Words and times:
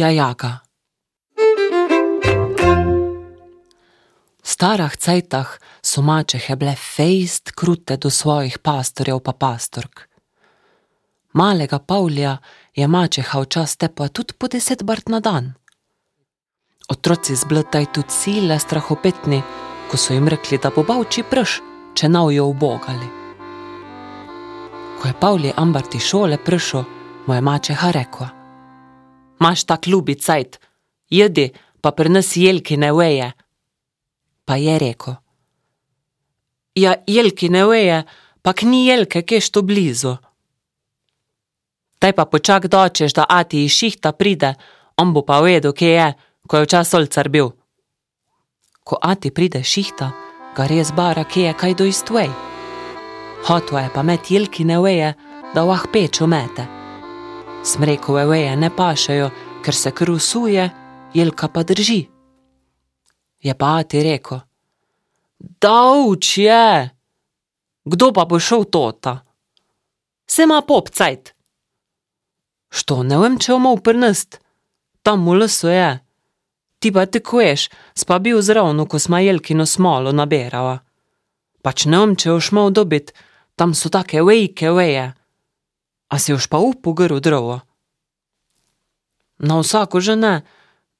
Divja 0.00 0.10
jaga. 0.16 0.50
V 4.40 4.48
starih 4.48 4.96
cajtah 4.96 5.58
so 5.84 6.00
mačehe 6.00 6.56
bile 6.56 6.72
fejst 6.72 7.52
krute 7.52 7.98
do 8.00 8.08
svojih 8.10 8.56
pastorjev 8.58 9.20
pa 9.20 9.32
pastork. 9.32 10.08
Malega 11.32 11.78
Pavlja 11.78 12.38
je 12.76 12.88
mačeha 12.88 13.40
včasih 13.40 13.76
tepa 13.76 14.08
tudi 14.08 14.32
po 14.38 14.48
deset 14.48 14.82
bart 14.82 15.08
na 15.08 15.20
dan. 15.20 15.52
Otroci 16.88 17.36
zbletaj 17.36 17.92
tudi 17.92 18.10
sile 18.10 18.58
strahopetni, 18.58 19.42
ko 19.90 19.96
so 19.96 20.16
jim 20.16 20.28
rekli, 20.28 20.58
da 20.58 20.72
bo 20.72 20.82
bavči 20.82 21.28
prš, 21.30 21.60
če 21.94 22.08
navjo 22.08 22.48
ubogali. 22.48 23.08
Ko 24.96 25.08
je 25.08 25.20
Pavli 25.20 25.52
Ambarti 25.56 26.00
šole 26.00 26.40
prišel, 26.44 26.84
mu 27.26 27.34
je 27.34 27.40
mačeha 27.40 27.90
rekla: 27.90 28.39
Maš 29.40 29.64
tak 29.64 29.86
ljubi 29.86 30.14
cajt, 30.14 30.60
jedi 31.08 31.50
pa 31.80 31.90
prines 31.90 32.36
jelki 32.36 32.76
ne 32.76 32.92
veje. 32.92 33.32
Pa 34.44 34.56
je 34.56 34.78
rekel: 34.78 35.14
Ja, 36.74 36.94
jelki 37.06 37.48
ne 37.48 37.64
veje, 37.66 38.02
pa 38.42 38.52
ni 38.62 38.86
jelke, 38.86 39.22
kje 39.22 39.40
što 39.40 39.62
blizu. 39.62 40.16
Daj 42.00 42.12
pa 42.12 42.24
počak 42.24 42.66
dočeš, 42.66 43.12
da 43.12 43.24
ati 43.28 43.64
iz 43.64 43.70
šihta 43.70 44.12
pride, 44.12 44.54
on 44.96 45.12
bo 45.12 45.22
pa 45.22 45.40
vedel, 45.40 45.72
kje 45.72 45.88
je, 45.88 46.12
ko 46.48 46.56
je 46.56 46.64
včasih 46.64 46.90
solcar 46.90 47.28
bil. 47.28 47.50
Ko 48.84 48.96
ati 49.02 49.30
pride 49.30 49.62
šihta, 49.62 50.10
ga 50.56 50.66
res 50.66 50.92
bara, 50.92 51.24
kje 51.24 51.46
je 51.46 51.54
kaj 51.54 51.74
do 51.74 51.84
istvej. 51.84 52.30
Hoto 53.46 53.78
je 53.78 53.88
pa 53.94 54.02
met 54.02 54.30
jelki 54.30 54.64
ne 54.64 54.80
veje, 54.80 55.14
da 55.54 55.64
vah 55.64 55.84
pečo 55.92 56.26
mete. 56.26 56.79
Smrekove 57.64 58.24
veje 58.26 58.56
ne 58.56 58.70
pašajo, 58.76 59.30
ker 59.64 59.74
se 59.74 59.90
kar 59.92 60.10
usuje, 60.10 60.70
jelka 61.14 61.48
pa 61.48 61.62
drži. 61.62 62.06
Je 63.40 63.54
pa 63.54 63.76
ati 63.78 64.02
rekel: 64.02 64.40
Davč 65.38 66.38
je, 66.38 66.90
kdo 67.84 68.12
pa 68.12 68.24
bo 68.24 68.40
šel 68.40 68.64
tota? 68.64 69.20
Se 70.26 70.42
ima 70.42 70.62
pop 70.62 70.88
cajt. 70.88 71.34
Što 72.70 73.02
ne 73.02 73.18
vem, 73.18 73.38
če 73.38 73.52
omov 73.54 73.82
prnest, 73.84 74.40
tam 75.02 75.26
v 75.28 75.40
lesu 75.42 75.68
je. 75.68 75.98
Ti 76.78 76.92
pa 76.92 77.04
tekuješ, 77.06 77.68
spa 77.94 78.18
bil 78.18 78.40
zravno, 78.42 78.86
ko 78.86 78.98
smo 78.98 79.18
jelkino 79.18 79.66
smolo 79.66 80.12
naberava. 80.12 80.78
Pač 81.62 81.84
ne 81.84 81.98
vem, 81.98 82.16
če 82.16 82.32
už 82.32 82.52
mal 82.56 82.70
dobit, 82.72 83.12
tam 83.56 83.74
so 83.74 83.92
take 83.92 84.22
vejke 84.24 84.72
veje. 84.72 85.10
A 86.10 86.18
si 86.18 86.34
už 86.34 86.50
pa 86.50 86.58
upo 86.58 86.92
grl 86.92 87.22
drovo? 87.22 87.62
Na 89.38 89.62
vsako 89.62 90.02
že 90.02 90.18
ne, 90.18 90.42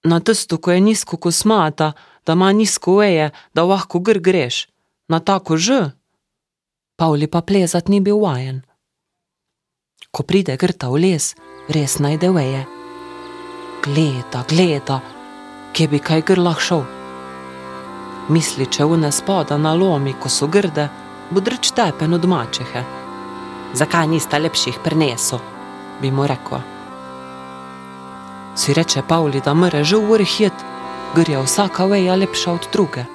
na 0.05 0.21
testu, 0.21 0.57
ko 0.57 0.73
je 0.73 0.81
nizko 0.81 1.17
kosmata, 1.17 1.93
da 2.27 2.33
ima 2.33 2.53
nizko 2.53 2.97
veje, 2.97 3.31
da 3.55 3.65
lahko 3.65 4.01
gr 4.01 4.19
greš, 4.19 4.69
na 5.09 5.21
tako 5.21 5.57
že. 5.57 5.91
Pavli 6.97 7.27
pa 7.27 7.41
plezat 7.41 7.89
ni 7.89 8.01
bil 8.01 8.21
vajen. 8.21 8.63
Ko 10.11 10.23
pride 10.23 10.57
grta 10.57 10.89
v 10.89 11.03
les, 11.05 11.35
res 11.69 11.99
najde 11.99 12.31
veje. 12.31 12.65
Gleda, 13.85 14.45
gleda, 14.49 15.01
kje 15.73 15.89
bi 15.89 15.99
kaj 15.99 16.23
grlah 16.23 16.61
šel. 16.61 16.85
Misli, 18.31 18.67
če 18.67 18.85
une 18.85 19.11
spada 19.13 19.59
na 19.59 19.75
lomi, 19.75 20.15
ko 20.15 20.29
so 20.29 20.47
grde, 20.47 20.89
bo 21.31 21.41
drč 21.41 21.73
tepen 21.75 22.15
od 22.15 22.25
mačehe. 22.29 23.00
Zakaj 23.75 24.07
nista 24.07 24.39
lepših 24.39 24.79
preneso, 24.85 25.39
bi 26.03 26.11
mu 26.11 26.27
rekla. 26.27 26.61
Si 28.57 28.75
reče 28.75 29.03
Pavli, 29.09 29.41
da 29.41 29.55
mre 29.55 29.85
že 29.85 29.97
v 29.97 30.11
vrh 30.11 30.41
jet, 30.41 30.59
gre 31.15 31.39
vsaka 31.39 31.87
veja 31.87 32.19
lepša 32.19 32.53
od 32.53 32.67
druge. 32.73 33.07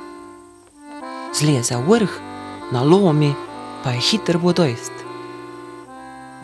Zleze 1.35 1.75
v 1.75 1.83
vrh, 1.83 2.13
na 2.71 2.83
lomi, 2.83 3.35
pa 3.83 3.91
je 3.91 3.99
hiter 3.99 4.37
vodojst. 4.37 4.95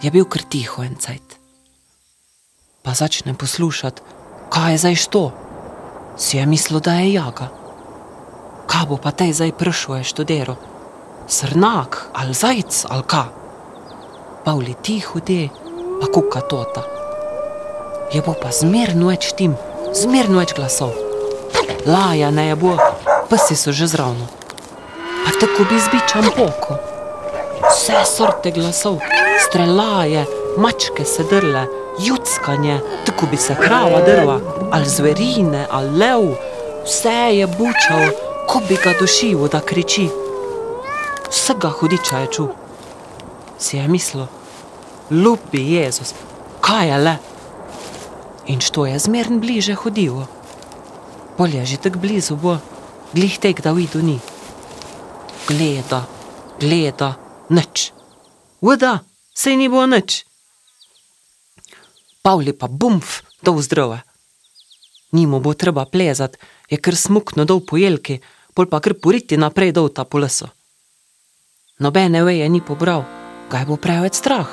Je 0.04 0.12
bil 0.12 0.28
kar 0.28 0.44
tiho 0.44 0.84
en 0.84 1.00
cajt. 1.00 1.40
Pa 2.84 2.92
začne 2.92 3.34
poslušati, 3.34 4.02
kaj 4.52 4.72
je 4.72 4.78
zdaj 4.78 4.96
što. 4.96 5.24
Si 6.18 6.38
je 6.38 6.46
mislil, 6.46 6.80
da 6.84 7.00
je 7.00 7.14
jaga. 7.14 7.48
Kaj 8.68 8.86
bo 8.86 8.98
pa 8.98 9.16
tej 9.16 9.34
zdaj 9.34 9.52
prišel, 9.56 10.04
je 10.04 10.04
študero? 10.04 10.56
Srnak 11.28 12.12
ali 12.14 12.34
zajc 12.34 12.86
ali 12.90 13.04
ka? 13.08 13.41
Pavli 14.46 14.74
tiho 14.82 15.20
de, 15.20 15.50
pa 16.02 16.08
kuka 16.08 16.42
tota. 16.42 16.82
Je 18.14 18.22
bo 18.26 18.34
pa 18.34 18.50
zmerno 18.50 19.12
več 19.12 19.28
tim, 19.38 19.52
zmerno 19.94 20.40
več 20.42 20.56
glasov. 20.58 20.96
Laja 21.86 22.32
ne 22.34 22.48
je 22.48 22.56
bo, 22.58 22.72
psi 23.30 23.56
so 23.56 23.70
že 23.72 23.86
zravno. 23.92 24.26
Pa 25.22 25.34
tako 25.38 25.68
bi 25.70 25.78
zbičan 25.78 26.32
poko. 26.34 26.80
Vse 27.68 28.02
sorte 28.10 28.50
glasov, 28.56 28.98
strelaje, 29.46 30.26
mačke 30.58 31.06
se 31.06 31.28
drle, 31.30 31.68
jutskanje, 32.02 32.80
tako 33.06 33.30
bi 33.30 33.38
se 33.38 33.54
krava 33.62 34.02
drva, 34.08 34.40
ali 34.72 34.90
zverine, 34.90 35.68
ali 35.70 35.94
lev, 36.02 36.26
vse 36.88 37.20
je 37.38 37.48
bučal, 37.60 38.10
ko 38.50 38.64
bi 38.66 38.80
ga 38.82 38.96
dušil, 39.00 39.46
da 39.54 39.62
kriči. 39.62 40.10
Vsega 41.30 41.70
hudiča 41.78 42.26
je 42.26 42.34
čutil. 42.34 42.61
Si 43.62 43.78
je 43.78 43.88
mislil, 43.88 44.26
ljubi 45.12 45.62
Jezus, 45.74 46.14
kaj 46.62 46.88
je 46.90 46.98
le? 46.98 47.18
In 48.48 48.62
što 48.62 48.86
je 48.86 49.00
zmern 49.00 49.40
bliže 49.40 49.74
hodilo. 49.74 50.28
Bolje 51.38 51.66
že 51.66 51.78
tako 51.78 52.00
blizu 52.00 52.36
bo, 52.36 52.58
glih 53.14 53.38
tek, 53.40 53.62
da 53.62 53.72
vidu 53.72 54.02
ni. 54.02 54.20
Gleda, 55.48 56.06
gleda, 56.60 57.14
nič. 57.50 57.92
Voda, 58.62 59.00
sej 59.34 59.56
ni 59.56 59.70
bo 59.70 59.86
nič. 59.86 60.26
Pavli 62.22 62.54
pa 62.54 62.68
bumf, 62.68 63.22
da 63.42 63.52
vzdrave. 63.52 64.02
Nimo 65.12 65.40
bo 65.40 65.54
treba 65.54 65.86
plezati, 65.86 66.38
je 66.70 66.78
kar 66.78 66.96
smukno 66.96 67.46
dol 67.46 67.62
po 67.62 67.78
jelki, 67.78 68.22
pol 68.54 68.66
pa 68.66 68.82
kar 68.82 68.98
poriti 68.98 69.38
naprej 69.38 69.72
dol 69.72 69.90
ta 69.94 70.06
po 70.06 70.18
lesu. 70.18 70.50
Nobene 71.80 72.24
veje 72.24 72.50
ni 72.50 72.62
pobral, 72.62 73.21
ga 73.52 73.60
je 73.60 73.68
bo 73.68 73.76
preveč 73.76 74.16
strah. 74.16 74.48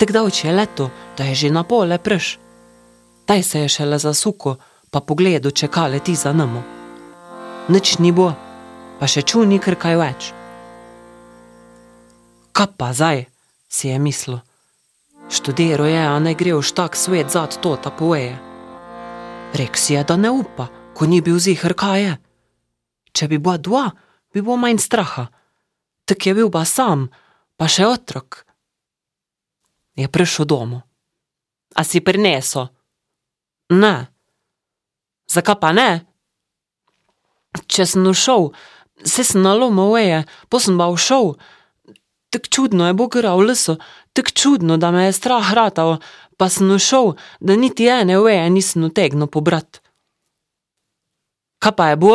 Tek 0.00 0.12
davč 0.16 0.44
je 0.44 0.52
leto, 0.52 0.88
da 1.16 1.28
je 1.28 1.34
že 1.34 1.48
na 1.52 1.62
pole 1.62 1.98
prš. 1.98 2.38
Taj 3.28 3.42
se 3.42 3.60
je 3.60 3.68
šele 3.68 3.98
zasuko, 3.98 4.56
pa 4.90 5.00
pogledu 5.00 5.50
čekale 5.50 6.00
ti 6.00 6.14
za 6.16 6.32
namo. 6.32 6.62
Nič 7.68 7.98
ni 8.00 8.12
bo, 8.12 8.32
pa 8.98 9.06
še 9.06 9.22
čuni 9.22 9.60
kar 9.60 9.76
kaj 9.76 9.96
več. 10.00 10.32
Kaj 12.56 12.70
pa 12.80 12.96
zdaj, 12.96 13.28
si 13.68 13.92
je 13.92 13.98
mislil. 14.00 14.40
Študiro 15.30 15.86
je, 15.86 16.00
a 16.00 16.18
ne 16.18 16.34
gre 16.34 16.56
v 16.56 16.64
štak 16.64 16.96
svet 16.96 17.30
zad 17.30 17.60
to 17.62 17.76
ta 17.76 17.92
poje. 17.92 18.34
Rek 19.54 19.76
si 19.78 19.94
je, 19.94 20.02
da 20.02 20.16
ne 20.16 20.32
upa, 20.32 20.66
ko 20.96 21.06
ni 21.06 21.20
bil 21.20 21.38
zihar 21.38 21.76
kaj 21.76 22.00
je. 22.02 22.14
Če 23.14 23.28
bi 23.30 23.38
bila 23.38 23.60
dva, 23.60 23.84
bi 24.34 24.42
bilo 24.42 24.56
manj 24.56 24.82
straha. 24.82 25.28
Tak 26.08 26.26
je 26.26 26.34
bil 26.34 26.50
pa 26.50 26.64
sam, 26.66 27.12
pa 27.60 27.68
še 27.68 27.84
otrok. 27.84 28.48
Je 30.00 30.08
prišel 30.08 30.48
domov. 30.48 30.80
A 31.76 31.84
si 31.84 32.00
prineso? 32.00 32.72
Ne. 33.76 34.08
Zakaj 35.28 35.60
pa 35.60 35.74
ne? 35.76 35.90
Če 37.68 37.84
sem 37.84 38.06
ušel, 38.08 38.48
se 39.04 39.26
sem 39.28 39.44
nalomil 39.44 39.92
veje, 39.92 40.24
pa 40.48 40.56
sem 40.56 40.80
pa 40.80 40.88
ušel. 40.88 41.36
Tako 42.32 42.48
čudno 42.48 42.88
je 42.88 42.96
bogara 42.96 43.36
v 43.36 43.50
lesu, 43.50 43.76
tako 44.16 44.32
čudno, 44.32 44.80
da 44.80 44.94
me 44.94 45.10
je 45.10 45.18
strah 45.18 45.52
ratal, 45.52 45.98
pa 46.40 46.48
sem 46.48 46.70
ušel, 46.70 47.18
da 47.44 47.58
niti 47.60 47.90
ene 47.90 48.16
veje 48.22 48.48
nisem 48.54 48.88
utegnil 48.88 49.28
pobrat. 49.28 49.82
Kaj 51.60 51.76
pa 51.76 51.92
je 51.92 52.00
bo? 52.00 52.14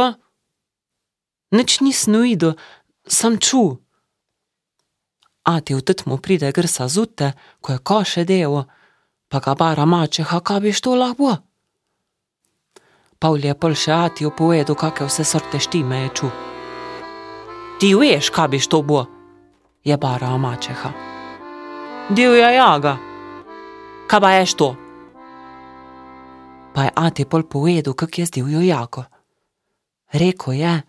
Nič 1.53 1.83
nisem 1.85 2.17
videl, 2.25 2.57
sem 3.05 3.37
čutil. 3.37 3.84
Ati 5.45 5.75
v 5.77 5.81
tetmu 5.81 6.17
pride 6.17 6.51
grsa 6.51 6.87
zute, 6.87 7.31
ko 7.61 7.71
je 7.71 7.77
koše 7.77 8.23
devo, 8.25 8.65
pa 9.29 9.39
ga 9.39 9.53
bara 9.55 9.85
mačeha, 9.85 10.39
kaj 10.39 10.59
bi 10.59 10.73
što 10.73 10.95
lahko. 10.95 11.37
Pavli 13.19 13.47
je 13.47 13.53
pol 13.53 13.77
še 13.77 13.91
Ati 13.93 14.25
opovedal, 14.25 14.75
kakšne 14.75 15.05
vse 15.07 15.23
sorte 15.23 15.59
štime 15.61 16.01
je 16.01 16.09
čutil. 16.09 16.41
Ti 17.79 17.91
veš, 17.95 18.29
kaj 18.29 18.47
bi 18.47 18.59
što 18.59 18.81
bo, 18.81 19.05
je 19.83 19.97
bara 19.97 20.37
mačeha. 20.37 20.91
Divja 22.09 22.49
jaga, 22.51 22.97
kaj 24.07 24.21
pa 24.21 24.31
je 24.31 24.45
što? 24.45 24.75
Pa 26.73 26.83
je 26.83 26.91
Ati 26.95 27.25
pol 27.25 27.43
povedal, 27.43 27.93
kak 27.93 28.19
je 28.19 28.25
z 28.25 28.31
divjo 28.31 28.61
jago. 28.61 29.05
Rekl 30.13 30.53
je, 30.53 30.81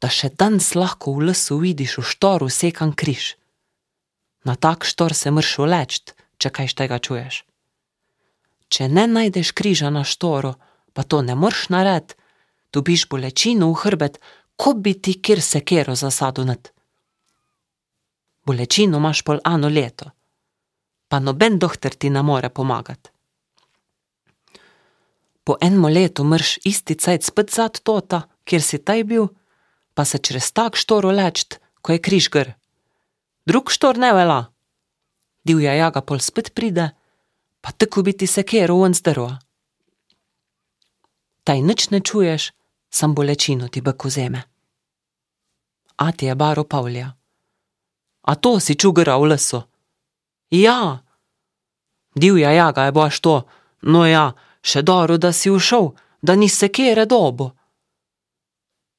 da 0.00 0.08
še 0.08 0.28
danes 0.38 0.74
lahko 0.74 1.14
v 1.16 1.30
lesu 1.30 1.58
vidiš 1.58 1.98
v 1.98 2.04
štoru 2.04 2.48
sekan 2.52 2.92
križ. 2.92 3.34
Na 4.44 4.54
tak 4.56 4.84
štor 4.84 5.14
se 5.14 5.30
mrš 5.30 5.58
uleč, 5.58 6.00
če 6.38 6.50
kaj 6.50 6.74
tega 6.76 6.98
čuješ. 6.98 7.44
če 8.74 8.88
ne 8.88 9.06
najdeš 9.06 9.52
križa 9.54 9.90
na 9.94 10.02
štoru, 10.04 10.54
pa 10.94 11.02
to 11.02 11.22
ne 11.22 11.34
moreš 11.38 11.68
narediti, 11.70 12.16
dobiš 12.72 13.06
bolečino 13.10 13.70
v 13.70 13.78
hrbet, 13.82 14.18
ko 14.56 14.74
bi 14.74 14.94
ti 14.94 15.14
kjer 15.22 15.42
sekero 15.42 15.94
zasadil 15.94 16.48
nad. 16.48 16.70
Bolečino 18.46 18.98
imaš 18.98 19.22
pol 19.22 19.38
eno 19.46 19.70
leto, 19.70 20.10
pa 21.08 21.20
noben 21.20 21.58
doktor 21.58 21.94
ti 21.94 22.10
ne 22.10 22.22
more 22.22 22.50
pomagati. 22.50 23.10
Po 25.44 25.56
enem 25.60 25.86
letu 25.92 26.24
mrš 26.24 26.58
isti 26.64 26.94
cajt 26.94 27.24
spet 27.24 27.50
zad 27.52 27.80
tota, 27.84 28.22
kjer 28.48 28.62
si 28.62 28.78
taj 28.78 29.04
bil, 29.04 29.28
pa 29.94 30.04
se 30.04 30.18
čez 30.18 30.50
tak 30.52 30.76
štor 30.76 31.06
ulečt, 31.06 31.60
ko 31.82 31.92
je 31.92 32.00
križ 32.00 32.30
gr. 32.32 32.54
Drug 33.46 33.70
štor 33.70 33.98
ne 33.98 34.12
vela. 34.12 34.40
Divja 35.44 35.74
jaga 35.76 36.00
pol 36.00 36.18
spet 36.18 36.54
pride, 36.54 36.90
pa 37.60 37.72
tako 37.72 38.02
bi 38.02 38.12
ti 38.16 38.26
sekero 38.26 38.78
ven 38.80 38.94
zdrla. 38.96 39.38
Taj 41.44 41.60
nič 41.60 41.90
ne 41.92 42.00
čuješ, 42.00 42.52
sam 42.88 43.14
bolečino 43.14 43.68
ti 43.68 43.80
bek 43.84 44.04
vzeme. 44.04 44.42
Ati 45.96 46.26
je 46.26 46.34
baro 46.34 46.64
Pavlja. 46.64 47.12
A 48.22 48.34
to 48.34 48.60
si 48.60 48.74
čugara 48.74 49.16
v 49.20 49.36
lesu? 49.36 49.60
Ja. 50.50 51.04
Divja 52.16 52.50
jaga 52.50 52.84
je 52.84 52.92
baš 52.92 53.20
to, 53.20 53.42
no 53.82 54.06
ja, 54.06 54.32
še 54.62 54.82
dobro, 54.82 55.18
da 55.18 55.32
si 55.32 55.50
ušel, 55.50 55.92
da 56.22 56.34
ni 56.34 56.48
sekere 56.48 57.04
dobo. 57.04 57.52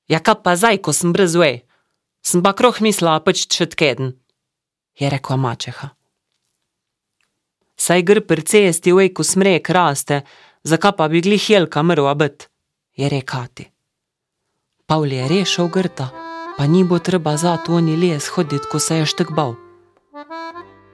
Ja, 0.08 0.20
kaj 0.20 0.44
pa 0.46 0.54
zdaj, 0.54 0.78
ko 0.86 0.94
sem 0.94 1.14
brez 1.14 1.34
vej? 1.34 1.66
Sem 2.22 2.46
pa 2.46 2.54
kroh 2.54 2.78
mislila, 2.86 3.18
pač 3.26 3.48
še 3.50 3.66
teden, 3.74 4.14
je 5.00 5.10
rekla 5.10 5.36
mačeha. 5.36 5.90
Saj 7.78 8.02
gr 8.02 8.22
pri 8.28 8.42
cesti, 8.42 8.94
vej, 8.94 9.12
ko 9.14 9.24
smrek 9.24 9.70
raste, 9.70 10.22
zakaj 10.64 10.96
pa 10.98 11.08
bi 11.08 11.22
glih 11.22 11.50
jelka 11.50 11.84
mrva 11.84 12.14
bit, 12.16 12.48
je 12.96 13.10
rekati. 13.10 13.68
Pavli 14.86 15.16
je 15.16 15.28
rešil 15.28 15.68
grta, 15.68 16.08
pa 16.58 16.68
ni 16.68 16.84
bo 16.84 17.00
treba 17.00 17.38
za 17.38 17.58
to 17.58 17.82
ni 17.82 17.98
les 17.98 18.28
hoditi, 18.28 18.70
ko 18.72 18.80
se 18.80 19.02
je 19.02 19.06
štek 19.06 19.32
bal. 19.32 19.56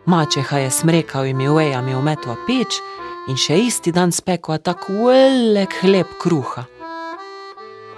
Mačeha 0.06 0.57
je 0.57 0.71
smrekal 0.71 1.25
in 1.25 1.38
mi 1.38 1.50
vejami 1.50 1.95
umetla 1.95 2.36
peč 2.48 2.81
in 3.30 3.38
še 3.38 3.59
isti 3.68 3.92
dan 3.92 4.12
spekla 4.12 4.57
tako 4.57 5.12
velik 5.12 5.77
hleb 5.83 6.07
kruha 6.21 6.65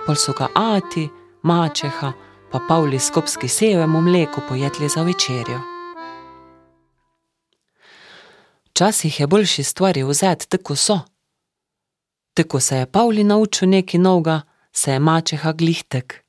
pol 0.06 0.16
so 0.16 0.34
ga 0.34 0.48
ati, 0.56 1.10
mačeha, 1.44 2.14
pa 2.52 2.60
Pavli 2.68 3.00
skopski 3.00 3.48
sevemu 3.48 4.02
mleku 4.02 4.42
pojedli 4.50 4.90
za 4.90 5.04
večerjo. 5.04 5.73
Včasih 8.74 9.20
je 9.20 9.28
boljši 9.28 9.64
stvari 9.64 10.04
vzeti 10.04 10.50
tako 10.50 10.76
so. 10.76 11.00
Tako 12.34 12.60
se 12.60 12.78
je 12.78 12.86
Pavli 12.86 13.24
naučil 13.24 13.70
neki 13.70 13.98
novega, 13.98 14.42
se 14.72 14.92
je 14.92 15.00
mačeha 15.00 15.52
glihtek. 15.54 16.24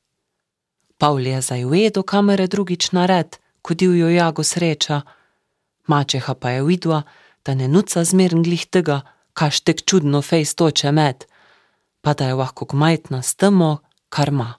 Pavli 0.99 1.31
je 1.31 1.41
zdaj 1.41 1.65
vedel, 1.65 2.03
kamere 2.03 2.47
drugič 2.47 2.93
nared, 2.93 3.37
ko 3.63 3.75
divjo 3.75 4.09
jago 4.09 4.43
sreča, 4.43 5.01
mačeha 5.87 6.35
pa 6.35 6.51
je 6.51 6.63
videla, 6.63 7.03
da 7.45 7.55
ne 7.55 7.69
nuca 7.69 8.05
zmern 8.05 8.43
glihtega, 8.43 9.01
kaš 9.33 9.61
tek 9.61 9.85
čudno 9.85 10.23
fejs 10.23 10.55
toče 10.55 10.93
med 10.93 11.25
pa 12.05 12.15
da 12.15 12.27
je 12.27 12.35
lahko 12.35 12.67
kmajtna 12.67 13.23
s 13.23 13.35
temo, 13.35 13.79
kar 14.09 14.29
ima. 14.29 14.55